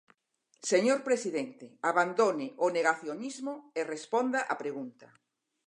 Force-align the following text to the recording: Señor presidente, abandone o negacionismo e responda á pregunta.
Señor 0.71 0.99
presidente, 1.09 1.65
abandone 1.91 2.47
o 2.65 2.67
negacionismo 2.77 3.53
e 3.79 3.81
responda 3.93 4.39
á 4.51 4.53
pregunta. 4.63 5.07